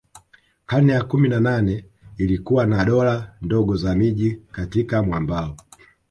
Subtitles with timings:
[0.65, 1.85] Karne ya kumi na nane
[2.17, 5.57] ilikuwa na dola ndogo za miji katika mwambao